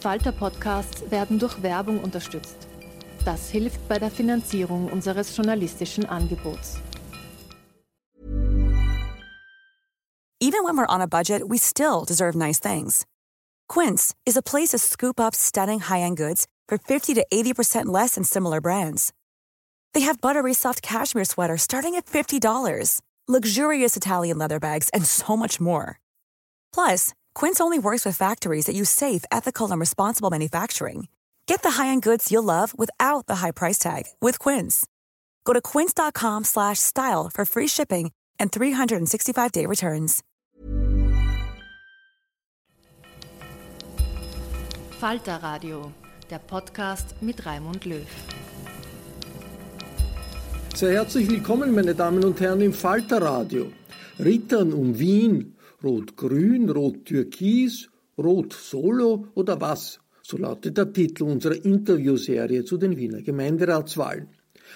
Falter-Podcasts 0.00 1.10
werden 1.10 1.38
durch 1.38 1.62
Werbung 1.62 2.02
unterstützt. 2.02 2.56
Das 3.24 3.50
hilft 3.50 3.86
bei 3.88 3.98
der 3.98 4.10
Finanzierung 4.10 4.90
unseres 4.90 5.36
journalistischen 5.36 6.06
Angebots. 6.06 6.78
Even 10.42 10.64
when 10.64 10.74
we're 10.76 10.86
on 10.88 11.02
a 11.02 11.06
budget, 11.06 11.48
we 11.48 11.58
still 11.58 12.04
deserve 12.06 12.34
nice 12.34 12.58
things. 12.58 13.04
Quince 13.68 14.14
is 14.24 14.38
a 14.38 14.42
place 14.42 14.70
to 14.70 14.78
scoop 14.78 15.20
up 15.20 15.34
stunning 15.34 15.80
high-end 15.80 16.16
goods 16.16 16.46
for 16.66 16.78
50 16.78 17.14
to 17.14 17.26
80% 17.30 17.86
less 17.86 18.14
than 18.14 18.24
similar 18.24 18.60
brands. 18.60 19.12
They 19.92 20.00
have 20.00 20.20
buttery 20.20 20.54
soft 20.54 20.80
cashmere 20.80 21.26
sweaters 21.26 21.62
starting 21.62 21.94
at 21.94 22.06
$50, 22.06 23.00
luxurious 23.28 23.96
Italian 23.96 24.38
leather 24.38 24.58
bags, 24.58 24.88
and 24.94 25.04
so 25.04 25.36
much 25.36 25.60
more. 25.60 26.00
Plus, 26.72 27.12
Quince 27.34 27.60
only 27.60 27.78
works 27.78 28.06
with 28.06 28.16
factories 28.16 28.64
that 28.66 28.74
use 28.74 28.90
safe, 28.90 29.24
ethical, 29.30 29.70
and 29.70 29.78
responsible 29.78 30.30
manufacturing. 30.30 31.08
Get 31.46 31.62
the 31.62 31.72
high-end 31.72 32.02
goods 32.02 32.32
you'll 32.32 32.44
love 32.44 32.72
without 32.78 33.26
the 33.26 33.36
high 33.36 33.50
price 33.52 33.78
tag 33.78 34.04
with 34.20 34.38
Quince. 34.38 34.86
Go 35.44 35.52
to 35.52 35.60
quince.com/style 35.60 37.30
for 37.34 37.44
free 37.44 37.68
shipping 37.68 38.10
and 38.38 38.50
365-day 38.50 39.66
returns. 39.66 40.22
Falter 45.00 45.42
Radio, 45.42 45.92
der 46.30 46.40
Podcast 46.40 47.14
mit 47.22 47.46
Raimund 47.46 47.86
Löw. 47.86 48.06
Sehr 50.74 50.92
herzlich 50.92 51.28
willkommen, 51.28 51.74
meine 51.74 51.94
Damen 51.94 52.22
und 52.22 52.38
Herren, 52.40 52.60
im 52.60 52.72
Falter 52.72 53.22
Radio. 53.22 53.72
Rittern 54.18 54.72
um 54.72 54.98
Wien, 54.98 55.56
Rot-Grün, 55.82 56.68
Rot-Türkis, 56.68 57.88
Rot-Solo 58.18 59.28
oder 59.34 59.60
was? 59.60 59.98
So 60.22 60.36
lautet 60.36 60.76
der 60.76 60.92
Titel 60.92 61.24
unserer 61.24 61.64
Interviewserie 61.64 62.64
zu 62.64 62.76
den 62.76 62.96
Wiener 62.98 63.22
Gemeinderatswahlen. 63.22 64.28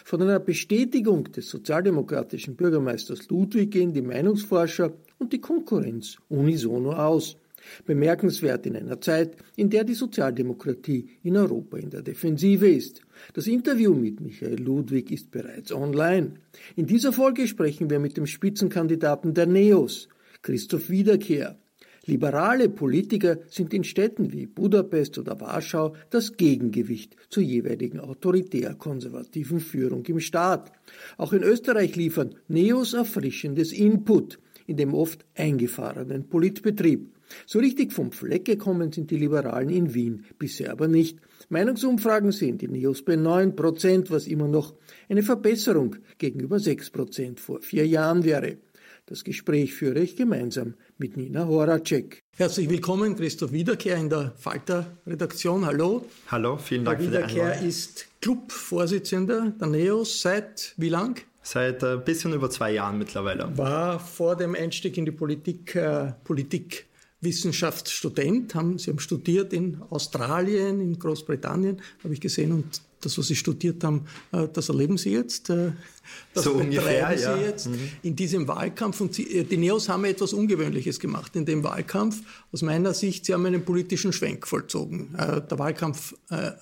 Von 0.04 0.22
einer 0.22 0.40
Bestätigung 0.40 1.30
des 1.30 1.50
sozialdemokratischen 1.50 2.56
Bürgermeisters 2.56 3.28
Ludwig 3.28 3.70
gehen 3.70 3.92
die 3.92 4.02
Meinungsforscher 4.02 4.94
und 5.18 5.32
die 5.32 5.40
Konkurrenz 5.40 6.16
unisono 6.28 6.92
aus. 6.92 7.36
Bemerkenswert 7.84 8.66
in 8.66 8.76
einer 8.76 9.00
Zeit, 9.00 9.36
in 9.56 9.70
der 9.70 9.84
die 9.84 9.94
Sozialdemokratie 9.94 11.08
in 11.22 11.36
Europa 11.36 11.76
in 11.76 11.90
der 11.90 12.02
Defensive 12.02 12.68
ist. 12.68 13.02
Das 13.34 13.46
Interview 13.46 13.94
mit 13.94 14.20
Michael 14.20 14.60
Ludwig 14.60 15.10
ist 15.10 15.30
bereits 15.30 15.72
online. 15.72 16.34
In 16.76 16.86
dieser 16.86 17.12
Folge 17.12 17.46
sprechen 17.46 17.88
wir 17.90 18.00
mit 18.00 18.16
dem 18.16 18.26
Spitzenkandidaten 18.26 19.34
der 19.34 19.46
Neos, 19.46 20.08
Christoph 20.44 20.90
Wiederkehr. 20.90 21.58
Liberale 22.04 22.68
Politiker 22.68 23.38
sind 23.48 23.72
in 23.72 23.82
Städten 23.82 24.30
wie 24.30 24.44
Budapest 24.44 25.16
oder 25.16 25.40
Warschau 25.40 25.94
das 26.10 26.36
Gegengewicht 26.36 27.16
zur 27.30 27.42
jeweiligen 27.42 27.98
autoritär-konservativen 27.98 29.58
Führung 29.58 30.04
im 30.04 30.20
Staat. 30.20 30.70
Auch 31.16 31.32
in 31.32 31.42
Österreich 31.42 31.96
liefern 31.96 32.34
Neos 32.46 32.92
erfrischendes 32.92 33.72
Input 33.72 34.38
in 34.66 34.76
dem 34.76 34.92
oft 34.92 35.24
eingefahrenen 35.34 36.28
Politbetrieb. 36.28 37.10
So 37.46 37.58
richtig 37.58 37.94
vom 37.94 38.12
Fleck 38.12 38.44
gekommen 38.44 38.92
sind 38.92 39.10
die 39.10 39.16
Liberalen 39.16 39.70
in 39.70 39.94
Wien 39.94 40.26
bisher 40.38 40.72
aber 40.72 40.88
nicht. 40.88 41.20
Meinungsumfragen 41.48 42.32
sehen 42.32 42.58
die 42.58 42.68
Neos 42.68 43.02
bei 43.02 43.16
9 43.16 43.56
Prozent, 43.56 44.10
was 44.10 44.26
immer 44.26 44.46
noch 44.46 44.74
eine 45.08 45.22
Verbesserung 45.22 45.96
gegenüber 46.18 46.58
6 46.58 46.90
Prozent 46.90 47.40
vor 47.40 47.62
vier 47.62 47.86
Jahren 47.86 48.24
wäre. 48.24 48.58
Das 49.06 49.22
Gespräch 49.22 49.74
führe 49.74 49.98
ich 50.00 50.16
gemeinsam 50.16 50.74
mit 50.96 51.18
Nina 51.18 51.46
Horacek. 51.46 52.22
Herzlich 52.38 52.70
willkommen, 52.70 53.14
Christoph 53.14 53.52
Wiederkehr 53.52 53.98
in 53.98 54.08
der 54.08 54.32
Falter-Redaktion. 54.38 55.66
Hallo. 55.66 56.06
Hallo, 56.28 56.56
vielen 56.56 56.86
Dank 56.86 57.00
Herr 57.00 57.04
für 57.04 57.10
die 57.10 57.16
Wiederkehr 57.18 57.44
Einladung. 57.44 57.68
ist 57.68 58.06
Clubvorsitzender 58.22 59.52
der 59.60 59.68
NEOS 59.68 60.22
seit 60.22 60.72
wie 60.78 60.88
lang? 60.88 61.20
Seit 61.42 61.84
ein 61.84 62.02
bisschen 62.02 62.32
über 62.32 62.48
zwei 62.48 62.72
Jahren 62.72 62.96
mittlerweile. 62.96 63.54
War 63.58 64.00
vor 64.00 64.36
dem 64.36 64.54
Einstieg 64.54 64.96
in 64.96 65.04
die 65.04 65.12
Politik 65.12 65.74
äh, 65.74 66.12
Politikwissenschaftsstudent. 67.24 68.54
Haben, 68.54 68.78
Sie 68.78 68.90
haben 68.90 68.98
studiert 68.98 69.52
in 69.52 69.80
Australien, 69.90 70.80
in 70.80 70.98
Großbritannien, 70.98 71.80
habe 72.02 72.14
ich 72.14 72.20
gesehen, 72.20 72.52
und 72.52 72.82
das, 73.00 73.18
was 73.18 73.26
Sie 73.26 73.36
studiert 73.36 73.84
haben, 73.84 74.06
äh, 74.32 74.48
das 74.50 74.70
erleben 74.70 74.96
Sie 74.96 75.10
jetzt. 75.10 75.50
Äh, 75.50 75.72
das 76.32 76.44
So 76.44 76.52
ungefähr, 76.52 77.16
Sie 77.16 77.24
ja. 77.24 77.36
jetzt 77.36 77.68
in 78.02 78.16
diesem 78.16 78.48
Wahlkampf. 78.48 79.00
Und 79.00 79.14
Sie, 79.14 79.24
äh, 79.40 79.44
die 79.44 79.58
Neos 79.58 79.88
haben 79.88 80.04
etwas 80.04 80.32
Ungewöhnliches 80.32 81.00
gemacht 81.00 81.36
in 81.36 81.44
dem 81.44 81.62
Wahlkampf. 81.64 82.22
Aus 82.52 82.62
meiner 82.62 82.94
Sicht, 82.94 83.26
Sie 83.26 83.34
haben 83.34 83.44
einen 83.44 83.64
politischen 83.64 84.12
Schwenk 84.12 84.46
vollzogen. 84.46 85.14
Der 85.16 85.58
Wahlkampf 85.58 86.14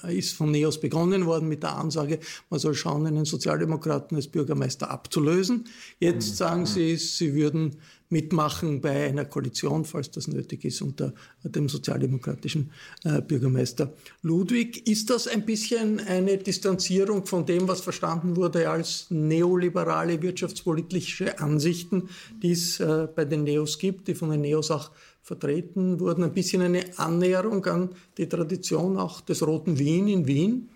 ist 0.08 0.34
von 0.34 0.50
Neos 0.50 0.80
begonnen 0.80 1.26
worden 1.26 1.48
mit 1.48 1.62
der 1.62 1.76
Ansage, 1.76 2.18
man 2.50 2.58
soll 2.60 2.74
schauen, 2.74 3.06
einen 3.06 3.24
Sozialdemokraten 3.24 4.16
als 4.16 4.28
Bürgermeister 4.28 4.90
abzulösen. 4.90 5.64
Jetzt 6.00 6.36
sagen 6.36 6.66
Sie, 6.66 6.96
Sie 6.96 7.34
würden 7.34 7.76
mitmachen 8.12 8.80
bei 8.80 9.08
einer 9.08 9.24
Koalition, 9.24 9.84
falls 9.84 10.10
das 10.10 10.28
nötig 10.28 10.64
ist, 10.64 10.82
unter 10.82 11.14
dem 11.42 11.68
sozialdemokratischen 11.68 12.70
äh, 13.04 13.22
Bürgermeister 13.22 13.92
Ludwig. 14.20 14.86
Ist 14.86 15.10
das 15.10 15.26
ein 15.26 15.44
bisschen 15.44 15.98
eine 15.98 16.36
Distanzierung 16.36 17.26
von 17.26 17.46
dem, 17.46 17.66
was 17.66 17.80
verstanden 17.80 18.36
wurde 18.36 18.70
als 18.70 19.06
neoliberale 19.08 20.22
wirtschaftspolitische 20.22 21.40
Ansichten, 21.40 22.10
die 22.42 22.52
es 22.52 22.78
äh, 22.78 23.08
bei 23.12 23.24
den 23.24 23.44
Neos 23.44 23.78
gibt, 23.78 24.06
die 24.06 24.14
von 24.14 24.30
den 24.30 24.42
Neos 24.42 24.70
auch 24.70 24.90
vertreten 25.22 25.98
wurden? 25.98 26.22
Ein 26.22 26.34
bisschen 26.34 26.62
eine 26.62 26.84
Annäherung 26.98 27.64
an 27.64 27.90
die 28.18 28.28
Tradition 28.28 28.98
auch 28.98 29.22
des 29.22 29.44
Roten 29.44 29.78
Wien 29.78 30.06
in 30.08 30.26
Wien? 30.26 30.68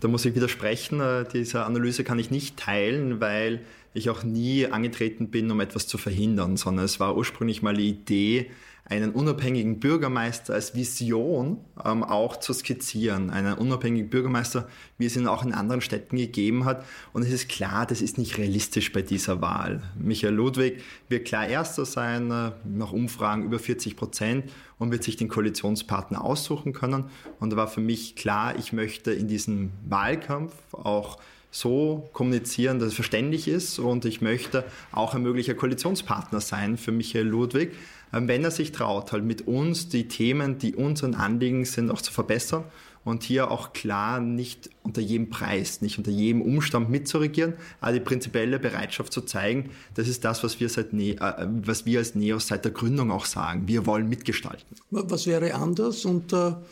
Da 0.00 0.08
muss 0.08 0.24
ich 0.24 0.34
widersprechen. 0.34 1.00
Äh, 1.00 1.24
Diese 1.32 1.64
Analyse 1.64 2.04
kann 2.04 2.18
ich 2.18 2.30
nicht 2.30 2.56
teilen, 2.56 3.20
weil 3.20 3.60
ich 3.92 4.10
auch 4.10 4.22
nie 4.22 4.66
angetreten 4.66 5.30
bin, 5.30 5.50
um 5.50 5.60
etwas 5.60 5.86
zu 5.86 5.98
verhindern, 5.98 6.56
sondern 6.56 6.84
es 6.84 7.00
war 7.00 7.16
ursprünglich 7.16 7.62
mal 7.62 7.74
die 7.74 7.88
Idee, 7.88 8.50
einen 8.90 9.12
unabhängigen 9.12 9.78
Bürgermeister 9.78 10.54
als 10.54 10.74
Vision 10.74 11.58
ähm, 11.84 12.02
auch 12.02 12.36
zu 12.36 12.52
skizzieren. 12.52 13.30
Einen 13.30 13.54
unabhängigen 13.54 14.10
Bürgermeister, 14.10 14.68
wie 14.98 15.06
es 15.06 15.16
ihn 15.16 15.28
auch 15.28 15.44
in 15.44 15.54
anderen 15.54 15.80
Städten 15.80 16.16
gegeben 16.16 16.64
hat. 16.64 16.84
Und 17.12 17.22
es 17.22 17.30
ist 17.30 17.48
klar, 17.48 17.86
das 17.86 18.02
ist 18.02 18.18
nicht 18.18 18.36
realistisch 18.36 18.92
bei 18.92 19.02
dieser 19.02 19.40
Wahl. 19.40 19.80
Michael 19.96 20.34
Ludwig 20.34 20.82
wird 21.08 21.24
klar 21.24 21.46
Erster 21.46 21.84
sein, 21.84 22.32
äh, 22.32 22.50
nach 22.64 22.90
Umfragen 22.90 23.44
über 23.44 23.60
40 23.60 23.96
Prozent 23.96 24.50
und 24.78 24.90
wird 24.90 25.04
sich 25.04 25.16
den 25.16 25.28
Koalitionspartner 25.28 26.24
aussuchen 26.24 26.72
können. 26.72 27.04
Und 27.38 27.50
da 27.50 27.56
war 27.56 27.68
für 27.68 27.80
mich 27.80 28.16
klar, 28.16 28.58
ich 28.58 28.72
möchte 28.72 29.12
in 29.12 29.28
diesem 29.28 29.70
Wahlkampf 29.88 30.52
auch 30.72 31.18
so 31.52 32.08
kommunizieren, 32.12 32.78
dass 32.78 32.88
es 32.88 32.94
verständlich 32.94 33.48
ist 33.48 33.78
und 33.78 34.04
ich 34.04 34.20
möchte 34.20 34.64
auch 34.92 35.14
ein 35.14 35.22
möglicher 35.22 35.54
Koalitionspartner 35.54 36.40
sein 36.40 36.76
für 36.76 36.92
Michael 36.92 37.26
Ludwig, 37.26 37.72
wenn 38.12 38.44
er 38.44 38.50
sich 38.50 38.72
traut, 38.72 39.12
halt 39.12 39.24
mit 39.24 39.46
uns 39.46 39.88
die 39.88 40.08
Themen, 40.08 40.58
die 40.58 40.74
unseren 40.74 41.14
Anliegen 41.14 41.64
sind, 41.64 41.90
auch 41.90 42.02
zu 42.02 42.12
verbessern 42.12 42.64
und 43.04 43.22
hier 43.22 43.50
auch 43.50 43.72
klar 43.72 44.20
nicht 44.20 44.70
unter 44.82 45.00
jedem 45.00 45.30
Preis, 45.30 45.80
nicht 45.80 45.98
unter 45.98 46.10
jedem 46.10 46.42
Umstand 46.42 46.90
mitzuregieren, 46.90 47.54
aber 47.80 47.92
die 47.92 48.00
prinzipielle 48.00 48.58
Bereitschaft 48.58 49.12
zu 49.12 49.22
zeigen, 49.22 49.70
das 49.94 50.08
ist 50.08 50.24
das, 50.24 50.44
was 50.44 50.60
wir, 50.60 50.68
seit 50.68 50.92
ne 50.92 51.16
äh, 51.16 51.46
was 51.64 51.86
wir 51.86 51.98
als 51.98 52.14
NEOS 52.14 52.48
seit 52.48 52.64
der 52.64 52.72
Gründung 52.72 53.10
auch 53.10 53.24
sagen. 53.24 53.66
Wir 53.66 53.86
wollen 53.86 54.08
mitgestalten. 54.08 54.76
Was 54.90 55.26
wäre 55.26 55.54
anders 55.54 56.04
unter 56.04 56.62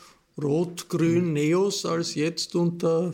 Rot-Grün 0.40 1.32
NEOS 1.32 1.86
als 1.86 2.14
jetzt 2.14 2.54
unter 2.54 3.12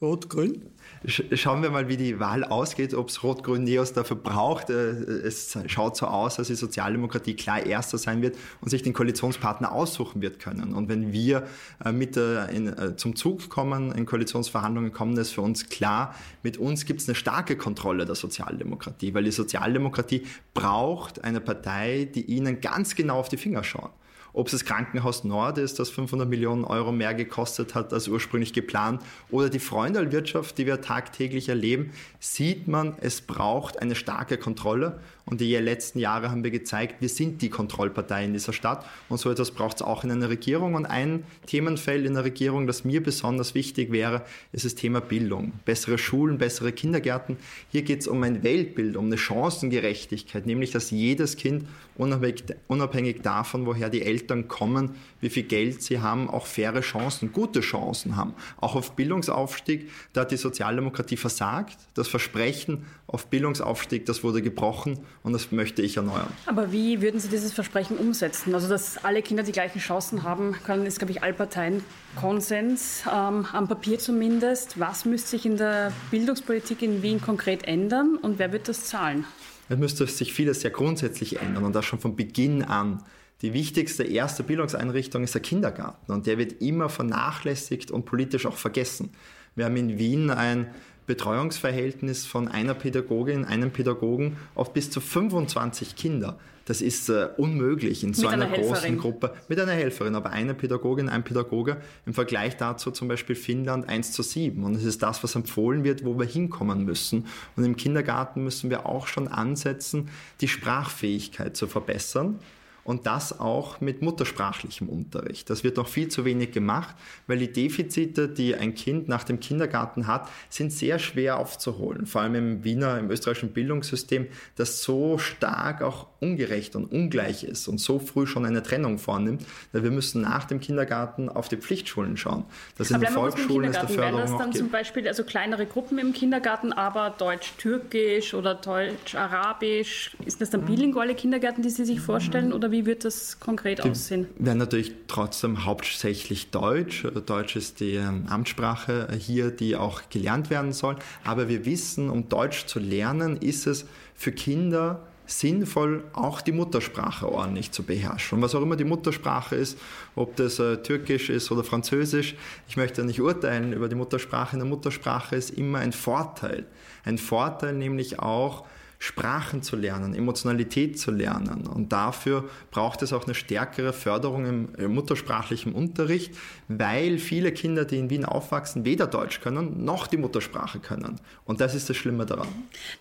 Rot-Grün? 0.00 0.62
Schauen 1.04 1.62
wir 1.62 1.70
mal, 1.70 1.88
wie 1.88 1.96
die 1.96 2.20
Wahl 2.20 2.44
ausgeht, 2.44 2.94
ob 2.94 3.08
es 3.08 3.24
Rot-Grün-Neos 3.24 3.92
dafür 3.92 4.16
braucht. 4.16 4.70
Äh, 4.70 4.90
es 4.92 5.58
schaut 5.66 5.96
so 5.96 6.06
aus, 6.06 6.36
dass 6.36 6.46
die 6.46 6.54
Sozialdemokratie 6.54 7.34
klar 7.34 7.64
Erster 7.64 7.98
sein 7.98 8.22
wird 8.22 8.36
und 8.60 8.68
sich 8.68 8.82
den 8.82 8.92
Koalitionspartner 8.92 9.72
aussuchen 9.72 10.22
wird 10.22 10.38
können. 10.38 10.74
Und 10.74 10.88
wenn 10.88 11.12
wir 11.12 11.48
äh, 11.84 11.90
mit 11.90 12.16
in, 12.16 12.68
äh, 12.68 12.96
zum 12.96 13.16
Zug 13.16 13.48
kommen, 13.48 13.90
in 13.92 14.06
Koalitionsverhandlungen 14.06 14.92
kommen, 14.92 15.16
ist 15.16 15.32
für 15.32 15.42
uns 15.42 15.68
klar, 15.68 16.14
mit 16.42 16.56
uns 16.56 16.84
gibt 16.84 17.00
es 17.00 17.08
eine 17.08 17.16
starke 17.16 17.56
Kontrolle 17.56 18.04
der 18.04 18.14
Sozialdemokratie, 18.14 19.12
weil 19.14 19.24
die 19.24 19.32
Sozialdemokratie 19.32 20.26
braucht 20.54 21.24
eine 21.24 21.40
Partei, 21.40 22.08
die 22.14 22.22
ihnen 22.22 22.60
ganz 22.60 22.94
genau 22.94 23.18
auf 23.18 23.28
die 23.28 23.38
Finger 23.38 23.64
schaut. 23.64 23.90
Ob 24.34 24.46
es 24.46 24.52
das 24.52 24.64
Krankenhaus 24.64 25.24
Nord 25.24 25.58
ist, 25.58 25.78
das 25.78 25.90
500 25.90 26.28
Millionen 26.28 26.64
Euro 26.64 26.90
mehr 26.90 27.12
gekostet 27.14 27.74
hat 27.74 27.92
als 27.92 28.08
ursprünglich 28.08 28.52
geplant, 28.52 29.02
oder 29.30 29.50
die 29.50 29.58
Freundalwirtschaft, 29.58 30.56
die 30.56 30.66
wir 30.66 30.80
tagtäglich 30.80 31.50
erleben, 31.50 31.92
sieht 32.18 32.66
man, 32.66 32.96
es 33.00 33.20
braucht 33.20 33.80
eine 33.80 33.94
starke 33.94 34.38
Kontrolle. 34.38 35.00
Und 35.24 35.40
die 35.40 35.54
letzten 35.56 35.98
Jahre 35.98 36.30
haben 36.30 36.44
wir 36.44 36.50
gezeigt, 36.50 37.00
wir 37.00 37.08
sind 37.08 37.42
die 37.42 37.48
Kontrollpartei 37.48 38.24
in 38.24 38.32
dieser 38.32 38.52
Stadt. 38.52 38.84
Und 39.08 39.18
so 39.18 39.30
etwas 39.30 39.52
braucht 39.52 39.76
es 39.76 39.82
auch 39.82 40.04
in 40.04 40.10
einer 40.10 40.28
Regierung. 40.28 40.74
Und 40.74 40.86
ein 40.86 41.24
Themenfeld 41.46 42.04
in 42.04 42.14
der 42.14 42.24
Regierung, 42.24 42.66
das 42.66 42.84
mir 42.84 43.02
besonders 43.02 43.54
wichtig 43.54 43.92
wäre, 43.92 44.24
ist 44.52 44.64
das 44.64 44.74
Thema 44.74 45.00
Bildung. 45.00 45.52
Bessere 45.64 45.96
Schulen, 45.98 46.38
bessere 46.38 46.72
Kindergärten. 46.72 47.36
Hier 47.70 47.82
geht 47.82 48.00
es 48.00 48.08
um 48.08 48.22
ein 48.22 48.42
Weltbild, 48.42 48.96
um 48.96 49.06
eine 49.06 49.18
Chancengerechtigkeit, 49.18 50.46
nämlich 50.46 50.72
dass 50.72 50.90
jedes 50.90 51.36
Kind 51.36 51.66
unabhängig, 51.96 52.44
unabhängig 52.66 53.22
davon, 53.22 53.66
woher 53.66 53.90
die 53.90 54.02
Eltern 54.02 54.48
kommen, 54.48 54.96
wie 55.22 55.30
viel 55.30 55.44
Geld 55.44 55.82
sie 55.82 56.00
haben, 56.00 56.28
auch 56.28 56.46
faire 56.46 56.80
Chancen, 56.80 57.32
gute 57.32 57.60
Chancen 57.60 58.16
haben. 58.16 58.34
Auch 58.60 58.74
auf 58.74 58.92
Bildungsaufstieg, 58.92 59.88
da 60.12 60.22
hat 60.22 60.32
die 60.32 60.36
Sozialdemokratie 60.36 61.16
versagt. 61.16 61.78
Das 61.94 62.08
Versprechen 62.08 62.84
auf 63.06 63.28
Bildungsaufstieg, 63.28 64.04
das 64.04 64.24
wurde 64.24 64.42
gebrochen 64.42 64.98
und 65.22 65.32
das 65.32 65.52
möchte 65.52 65.80
ich 65.80 65.96
erneuern. 65.96 66.32
Aber 66.46 66.72
wie 66.72 67.00
würden 67.00 67.20
Sie 67.20 67.28
dieses 67.28 67.52
Versprechen 67.52 67.96
umsetzen? 67.96 68.54
Also, 68.54 68.68
dass 68.68 69.02
alle 69.04 69.22
Kinder 69.22 69.44
die 69.44 69.52
gleichen 69.52 69.78
Chancen 69.78 70.24
haben 70.24 70.56
können, 70.64 70.86
ist, 70.86 70.98
glaube 70.98 71.12
ich, 71.12 71.22
Allparteienkonsens, 71.22 73.04
ähm, 73.06 73.46
am 73.52 73.68
Papier 73.68 74.00
zumindest. 74.00 74.80
Was 74.80 75.04
müsste 75.04 75.30
sich 75.30 75.46
in 75.46 75.56
der 75.56 75.92
Bildungspolitik 76.10 76.82
in 76.82 77.02
Wien 77.02 77.20
konkret 77.20 77.62
ändern 77.62 78.18
und 78.20 78.40
wer 78.40 78.52
wird 78.52 78.68
das 78.68 78.86
zahlen? 78.86 79.24
Es 79.68 79.78
müsste 79.78 80.04
sich 80.08 80.32
vieles 80.32 80.62
sehr 80.62 80.72
grundsätzlich 80.72 81.40
ändern 81.40 81.62
und 81.64 81.74
das 81.74 81.84
schon 81.84 82.00
von 82.00 82.16
Beginn 82.16 82.64
an. 82.64 83.04
Die 83.42 83.52
wichtigste 83.52 84.04
erste 84.04 84.44
Bildungseinrichtung 84.44 85.24
ist 85.24 85.34
der 85.34 85.42
Kindergarten 85.42 86.12
und 86.12 86.28
der 86.28 86.38
wird 86.38 86.62
immer 86.62 86.88
vernachlässigt 86.88 87.90
und 87.90 88.04
politisch 88.04 88.46
auch 88.46 88.56
vergessen. 88.56 89.10
Wir 89.56 89.64
haben 89.64 89.76
in 89.76 89.98
Wien 89.98 90.30
ein 90.30 90.68
Betreuungsverhältnis 91.06 92.24
von 92.24 92.46
einer 92.46 92.74
Pädagogin, 92.74 93.44
einem 93.44 93.72
Pädagogen 93.72 94.36
auf 94.54 94.72
bis 94.72 94.90
zu 94.90 95.00
25 95.00 95.96
Kinder. 95.96 96.38
Das 96.66 96.80
ist 96.80 97.08
äh, 97.08 97.30
unmöglich 97.36 98.04
in 98.04 98.14
so 98.14 98.28
einer, 98.28 98.46
einer 98.46 98.56
großen 98.56 98.96
Gruppe 98.96 99.34
mit 99.48 99.58
einer 99.58 99.72
Helferin, 99.72 100.14
aber 100.14 100.30
eine 100.30 100.54
Pädagogin, 100.54 101.08
ein 101.08 101.24
Pädagoge 101.24 101.78
im 102.06 102.14
Vergleich 102.14 102.56
dazu 102.56 102.92
zum 102.92 103.08
Beispiel 103.08 103.34
Finnland 103.34 103.88
1 103.88 104.12
zu 104.12 104.22
7. 104.22 104.62
Und 104.62 104.76
es 104.76 104.84
ist 104.84 105.02
das, 105.02 105.24
was 105.24 105.34
empfohlen 105.34 105.82
wird, 105.82 106.04
wo 106.04 106.16
wir 106.16 106.26
hinkommen 106.26 106.84
müssen. 106.84 107.26
Und 107.56 107.64
im 107.64 107.74
Kindergarten 107.74 108.44
müssen 108.44 108.70
wir 108.70 108.86
auch 108.86 109.08
schon 109.08 109.26
ansetzen, 109.26 110.08
die 110.40 110.46
Sprachfähigkeit 110.46 111.56
zu 111.56 111.66
verbessern 111.66 112.38
und 112.84 113.06
das 113.06 113.38
auch 113.38 113.80
mit 113.80 114.02
muttersprachlichem 114.02 114.88
Unterricht. 114.88 115.48
Das 115.50 115.64
wird 115.64 115.76
noch 115.76 115.88
viel 115.88 116.08
zu 116.08 116.24
wenig 116.24 116.52
gemacht, 116.52 116.94
weil 117.26 117.38
die 117.38 117.52
Defizite, 117.52 118.28
die 118.28 118.54
ein 118.54 118.74
Kind 118.74 119.08
nach 119.08 119.24
dem 119.24 119.40
Kindergarten 119.40 120.06
hat, 120.06 120.28
sind 120.48 120.72
sehr 120.72 120.98
schwer 120.98 121.38
aufzuholen. 121.38 122.06
Vor 122.06 122.22
allem 122.22 122.34
im 122.34 122.64
Wiener, 122.64 122.98
im 122.98 123.10
österreichischen 123.10 123.52
Bildungssystem, 123.52 124.26
das 124.56 124.82
so 124.82 125.18
stark 125.18 125.82
auch 125.82 126.06
ungerecht 126.20 126.76
und 126.76 126.90
ungleich 126.90 127.44
ist 127.44 127.68
und 127.68 127.78
so 127.78 127.98
früh 127.98 128.26
schon 128.26 128.44
eine 128.46 128.62
Trennung 128.62 128.98
vornimmt. 128.98 129.44
Wir 129.72 129.90
müssen 129.90 130.22
nach 130.22 130.44
dem 130.44 130.60
Kindergarten 130.60 131.28
auf 131.28 131.48
die 131.48 131.56
Pflichtschulen 131.56 132.16
schauen. 132.16 132.44
Das 132.78 132.90
in 132.90 133.00
den 133.00 133.10
Volksschulen 133.10 133.70
ist 133.70 133.80
der 133.80 133.88
Förderung 133.88 134.18
Wären 134.18 134.30
das 134.30 134.38
dann 134.38 134.52
zum 134.52 134.70
Beispiel 134.70 135.06
also 135.06 135.24
kleinere 135.24 135.66
Gruppen 135.66 135.98
im 135.98 136.12
Kindergarten, 136.12 136.72
aber 136.72 137.10
Deutsch-Türkisch 137.10 138.34
oder 138.34 138.54
Deutsch-Arabisch? 138.54 140.16
Ist 140.24 140.40
das 140.40 140.50
dann 140.50 140.64
bilinguale 140.64 141.14
Kindergärten, 141.14 141.62
die 141.62 141.70
Sie 141.70 141.84
sich 141.84 142.00
vorstellen 142.00 142.52
oder 142.52 142.71
wie 142.72 142.86
wird 142.86 143.04
das 143.04 143.38
konkret 143.38 143.84
die 143.84 143.90
aussehen? 143.90 144.26
Werden 144.38 144.58
natürlich 144.58 144.92
trotzdem 145.06 145.64
hauptsächlich 145.64 146.50
Deutsch. 146.50 147.06
Deutsch 147.26 147.56
ist 147.56 147.80
die 147.80 147.94
ähm, 147.94 148.26
Amtssprache 148.28 149.08
hier, 149.18 149.50
die 149.50 149.76
auch 149.76 150.02
gelernt 150.10 150.50
werden 150.50 150.72
soll. 150.72 150.96
Aber 151.22 151.48
wir 151.48 151.64
wissen, 151.64 152.10
um 152.10 152.28
Deutsch 152.28 152.66
zu 152.66 152.80
lernen, 152.80 153.36
ist 153.36 153.66
es 153.66 153.86
für 154.14 154.32
Kinder 154.32 155.06
sinnvoll, 155.26 156.04
auch 156.12 156.40
die 156.40 156.52
Muttersprache 156.52 157.30
ordentlich 157.30 157.70
zu 157.72 157.82
beherrschen. 157.84 158.38
Und 158.38 158.42
was 158.42 158.54
auch 158.54 158.62
immer 158.62 158.76
die 158.76 158.84
Muttersprache 158.84 159.56
ist, 159.56 159.78
ob 160.14 160.36
das 160.36 160.58
äh, 160.58 160.78
Türkisch 160.78 161.30
ist 161.30 161.50
oder 161.50 161.64
Französisch, 161.64 162.34
ich 162.68 162.76
möchte 162.76 163.04
nicht 163.04 163.20
urteilen 163.20 163.72
über 163.72 163.88
die 163.88 163.94
Muttersprache. 163.94 164.56
Eine 164.56 164.64
Muttersprache 164.64 165.36
ist 165.36 165.50
immer 165.50 165.78
ein 165.78 165.92
Vorteil. 165.92 166.66
Ein 167.04 167.18
Vorteil 167.18 167.74
nämlich 167.74 168.18
auch, 168.18 168.66
Sprachen 169.02 169.62
zu 169.62 169.74
lernen, 169.74 170.14
Emotionalität 170.14 170.96
zu 170.96 171.10
lernen. 171.10 171.66
Und 171.66 171.92
dafür 171.92 172.48
braucht 172.70 173.02
es 173.02 173.12
auch 173.12 173.24
eine 173.24 173.34
stärkere 173.34 173.92
Förderung 173.92 174.68
im 174.76 174.94
muttersprachlichen 174.94 175.72
Unterricht, 175.72 176.36
weil 176.68 177.18
viele 177.18 177.50
Kinder, 177.50 177.84
die 177.84 177.98
in 177.98 178.10
Wien 178.10 178.24
aufwachsen, 178.24 178.84
weder 178.84 179.08
Deutsch 179.08 179.40
können 179.40 179.84
noch 179.84 180.06
die 180.06 180.18
Muttersprache 180.18 180.78
können. 180.78 181.18
Und 181.44 181.60
das 181.60 181.74
ist 181.74 181.90
das 181.90 181.96
Schlimme 181.96 182.26
daran. 182.26 182.46